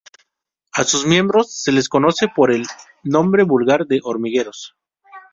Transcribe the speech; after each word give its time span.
A 0.73 0.83
sus 0.83 1.05
miembros 1.05 1.53
se 1.61 1.71
les 1.71 1.87
conoce 1.87 2.25
por 2.35 2.51
el 2.51 2.63
nombre 3.03 3.43
vulgar 3.43 3.85
de 3.85 3.99
hormigueros. 4.03 4.75